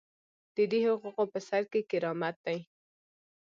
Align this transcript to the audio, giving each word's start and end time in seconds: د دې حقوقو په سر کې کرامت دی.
د 0.55 0.57
دې 0.71 0.79
حقوقو 0.87 1.23
په 1.33 1.39
سر 1.47 1.63
کې 1.71 1.81
کرامت 1.89 2.35
دی. 2.45 2.59